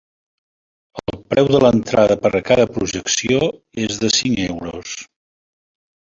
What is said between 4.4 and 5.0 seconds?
euros.